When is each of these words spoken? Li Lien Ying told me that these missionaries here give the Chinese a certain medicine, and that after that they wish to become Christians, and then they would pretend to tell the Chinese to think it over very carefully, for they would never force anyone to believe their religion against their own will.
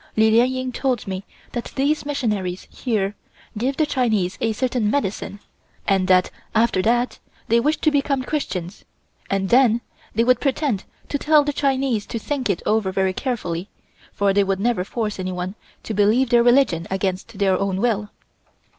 Li 0.17 0.31
Lien 0.31 0.51
Ying 0.51 0.71
told 0.71 1.05
me 1.07 1.23
that 1.51 1.71
these 1.75 2.07
missionaries 2.07 2.65
here 2.71 3.15
give 3.55 3.77
the 3.77 3.85
Chinese 3.85 4.35
a 4.41 4.51
certain 4.51 4.89
medicine, 4.89 5.39
and 5.87 6.07
that 6.07 6.31
after 6.55 6.81
that 6.81 7.19
they 7.49 7.59
wish 7.59 7.77
to 7.77 7.91
become 7.91 8.23
Christians, 8.23 8.83
and 9.29 9.49
then 9.49 9.79
they 10.15 10.23
would 10.23 10.39
pretend 10.39 10.85
to 11.09 11.19
tell 11.19 11.43
the 11.43 11.53
Chinese 11.53 12.07
to 12.07 12.17
think 12.17 12.49
it 12.49 12.63
over 12.65 12.91
very 12.91 13.13
carefully, 13.13 13.69
for 14.11 14.33
they 14.33 14.43
would 14.43 14.59
never 14.59 14.83
force 14.83 15.19
anyone 15.19 15.53
to 15.83 15.93
believe 15.93 16.31
their 16.31 16.41
religion 16.41 16.87
against 16.89 17.37
their 17.37 17.55
own 17.55 17.79
will. 17.79 18.09